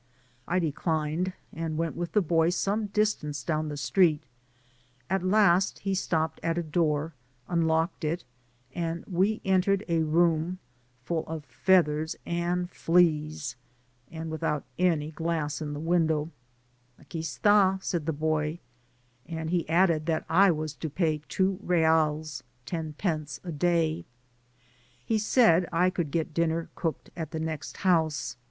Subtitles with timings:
[0.47, 4.23] I declined, and went with the boy some distance down the street;
[5.11, 7.13] at last he stopped at a door,
[7.47, 7.67] un* Digitized byGoogk THE GAEAT COADILLERA.
[7.67, 8.25] 179 locked it,
[8.79, 10.57] and we entered a room
[11.03, 13.55] full of feathers and fleas,
[14.09, 16.31] and without any glass in the window.
[16.99, 18.57] *^ Aqui st6/ siuyd the boy,
[19.27, 24.05] and he added that I was to pay two reals (ten pence) a day.
[25.05, 28.35] He said I could get dinner cooked at the next house.